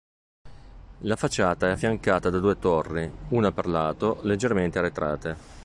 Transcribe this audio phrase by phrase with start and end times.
[1.01, 5.37] La facciata è affiancata da due torri, una per lato, leggermente arretrate.